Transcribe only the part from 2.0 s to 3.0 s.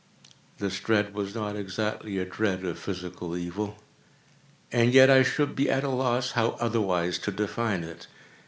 a dread of